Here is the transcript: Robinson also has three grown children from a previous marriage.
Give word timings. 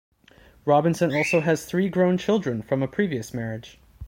Robinson 0.65 1.13
also 1.13 1.41
has 1.41 1.63
three 1.67 1.87
grown 1.87 2.17
children 2.17 2.63
from 2.63 2.81
a 2.81 2.87
previous 2.87 3.35
marriage. 3.35 3.79